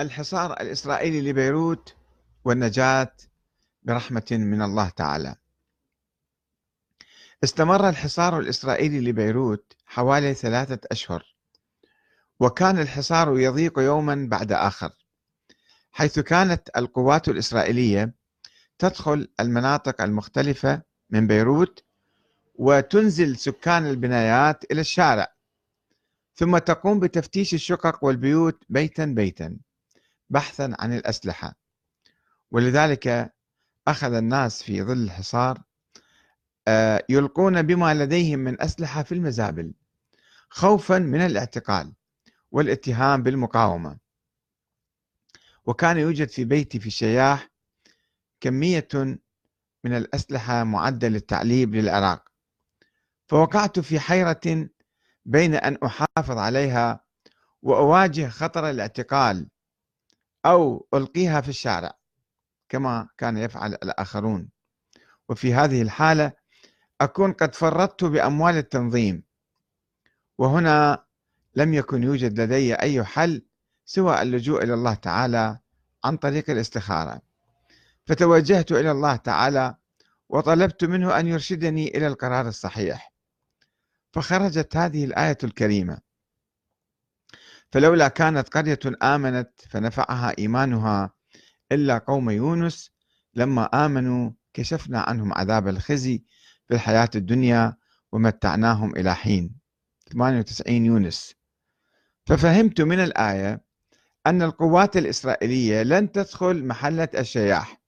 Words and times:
الحصار 0.00 0.52
الإسرائيلي 0.52 1.30
لبيروت 1.30 1.94
والنجاة 2.44 3.12
برحمة 3.82 4.26
من 4.30 4.62
الله 4.62 4.88
تعالى. 4.88 5.36
استمر 7.44 7.88
الحصار 7.88 8.38
الإسرائيلي 8.38 9.00
لبيروت 9.00 9.76
حوالي 9.86 10.34
ثلاثة 10.34 10.80
أشهر 10.92 11.36
وكان 12.40 12.78
الحصار 12.78 13.38
يضيق 13.38 13.78
يوما 13.78 14.26
بعد 14.30 14.52
آخر 14.52 14.92
حيث 15.90 16.18
كانت 16.18 16.70
القوات 16.76 17.28
الإسرائيلية 17.28 18.14
تدخل 18.78 19.28
المناطق 19.40 20.02
المختلفة 20.02 20.82
من 21.10 21.26
بيروت 21.26 21.84
وتنزل 22.54 23.36
سكان 23.36 23.86
البنايات 23.86 24.64
إلى 24.72 24.80
الشارع 24.80 25.34
ثم 26.34 26.58
تقوم 26.58 27.00
بتفتيش 27.00 27.54
الشقق 27.54 28.04
والبيوت 28.04 28.64
بيتا 28.68 29.04
بيتا. 29.04 29.58
بحثا 30.30 30.76
عن 30.78 30.92
الأسلحة. 30.92 31.54
ولذلك 32.50 33.34
أخذ 33.88 34.12
الناس 34.14 34.62
في 34.62 34.82
ظل 34.82 35.02
الحصار 35.02 35.62
آه، 36.68 37.04
يلقون 37.08 37.62
بما 37.62 37.94
لديهم 37.94 38.38
من 38.38 38.62
أسلحة 38.62 39.02
في 39.02 39.12
المزابل 39.12 39.72
خوفا 40.50 40.98
من 40.98 41.20
الاعتقال 41.20 41.92
والاتهام 42.50 43.22
بالمقاومة. 43.22 43.98
وكان 45.64 45.98
يوجد 45.98 46.28
في 46.28 46.44
بيتي 46.44 46.80
في 46.80 46.86
الشياح 46.86 47.48
كمية 48.40 48.88
من 49.84 49.96
الأسلحة 49.96 50.64
معدة 50.64 51.08
للتعليب 51.08 51.74
للعراق. 51.74 52.28
فوقعت 53.28 53.78
في 53.78 54.00
حيرة 54.00 54.68
بين 55.24 55.54
أن 55.54 55.78
أحافظ 55.84 56.38
عليها 56.38 57.04
وأواجه 57.62 58.28
خطر 58.28 58.70
الاعتقال 58.70 59.48
أو 60.46 60.88
ألقيها 60.94 61.40
في 61.40 61.48
الشارع 61.48 61.92
كما 62.68 63.08
كان 63.18 63.36
يفعل 63.36 63.74
الآخرون. 63.74 64.48
وفي 65.28 65.54
هذه 65.54 65.82
الحالة 65.82 66.32
أكون 67.00 67.32
قد 67.32 67.54
فرطت 67.54 68.04
بأموال 68.04 68.56
التنظيم. 68.56 69.22
وهنا 70.38 71.04
لم 71.54 71.74
يكن 71.74 72.02
يوجد 72.02 72.40
لدي 72.40 72.74
أي 72.74 73.04
حل 73.04 73.46
سوى 73.84 74.22
اللجوء 74.22 74.62
إلى 74.62 74.74
الله 74.74 74.94
تعالى 74.94 75.58
عن 76.04 76.16
طريق 76.16 76.50
الاستخارة. 76.50 77.20
فتوجهت 78.06 78.72
إلى 78.72 78.90
الله 78.90 79.16
تعالى 79.16 79.74
وطلبت 80.28 80.84
منه 80.84 81.18
أن 81.18 81.26
يرشدني 81.26 81.88
إلى 81.88 82.06
القرار 82.06 82.48
الصحيح. 82.48 83.12
فخرجت 84.12 84.76
هذه 84.76 85.04
الآية 85.04 85.38
الكريمة. 85.44 86.07
فلولا 87.72 88.08
كانت 88.08 88.48
قرية 88.48 88.78
آمنت 89.02 89.50
فنفعها 89.68 90.34
إيمانها 90.38 91.10
إلا 91.72 91.98
قوم 91.98 92.30
يونس. 92.30 92.90
لما 93.34 93.64
آمنوا 93.64 94.30
كشفنا 94.54 95.00
عنهم 95.00 95.32
عذاب 95.34 95.68
الخزي 95.68 96.24
في 96.68 96.74
الحياة 96.74 97.10
الدنيا 97.14 97.76
ومتعناهم 98.12 98.96
إلى 98.96 99.14
حين. 99.14 99.54
98 100.12 100.86
يونس. 100.86 101.34
ففهمت 102.26 102.80
من 102.80 103.00
الآية 103.00 103.62
أن 104.26 104.42
القوات 104.42 104.96
الإسرائيلية 104.96 105.82
لن 105.82 106.12
تدخل 106.12 106.64
محلة 106.64 107.08
الشياح 107.18 107.80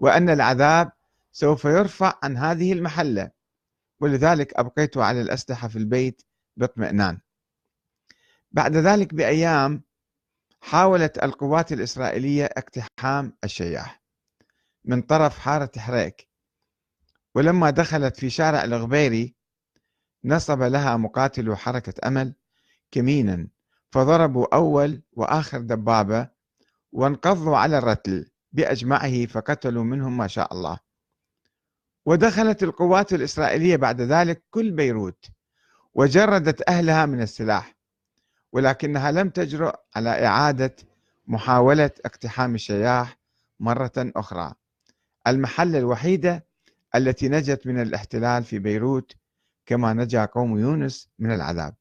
وأن 0.00 0.30
العذاب 0.30 0.92
سوف 1.32 1.64
يرفع 1.64 2.18
عن 2.22 2.36
هذه 2.36 2.72
المحلة 2.72 3.30
ولذلك 4.00 4.54
أبقيت 4.54 4.96
على 4.96 5.20
الأسلحة 5.20 5.68
في 5.68 5.76
البيت 5.76 6.22
باطمئنان. 6.56 7.20
بعد 8.56 8.76
ذلك 8.76 9.14
بأيام 9.14 9.82
حاولت 10.60 11.24
القوات 11.24 11.72
الإسرائيلية 11.72 12.44
اقتحام 12.44 13.32
الشياح 13.44 14.02
من 14.84 15.02
طرف 15.02 15.38
حارة 15.38 15.70
حريك 15.78 16.28
ولما 17.34 17.70
دخلت 17.70 18.16
في 18.16 18.30
شارع 18.30 18.64
الغبيري 18.64 19.34
نصب 20.24 20.62
لها 20.62 20.96
مقاتلو 20.96 21.56
حركة 21.56 22.08
أمل 22.08 22.34
كمينا 22.90 23.48
فضربوا 23.90 24.54
أول 24.54 25.02
وآخر 25.12 25.60
دبابة 25.60 26.28
وانقضوا 26.92 27.56
على 27.56 27.78
الرتل 27.78 28.30
بأجمعه 28.52 29.26
فقتلوا 29.26 29.84
منهم 29.84 30.16
ما 30.16 30.26
شاء 30.26 30.54
الله. 30.54 30.78
ودخلت 32.06 32.62
القوات 32.62 33.12
الإسرائيلية 33.12 33.76
بعد 33.76 34.00
ذلك 34.00 34.44
كل 34.50 34.70
بيروت 34.70 35.24
وجردت 35.94 36.68
أهلها 36.68 37.06
من 37.06 37.22
السلاح. 37.22 37.75
ولكنها 38.56 39.10
لم 39.10 39.28
تجرؤ 39.28 39.74
على 39.96 40.26
إعادة 40.26 40.76
محاولة 41.26 41.90
اقتحام 42.04 42.54
الشياح 42.54 43.18
مرة 43.60 43.92
أخرى. 43.96 44.54
المحلة 45.26 45.78
الوحيدة 45.78 46.46
التي 46.94 47.28
نجت 47.28 47.66
من 47.66 47.82
الاحتلال 47.82 48.44
في 48.44 48.58
بيروت 48.58 49.12
كما 49.66 49.92
نجا 49.92 50.24
قوم 50.24 50.58
يونس 50.58 51.08
من 51.18 51.32
العذاب. 51.32 51.74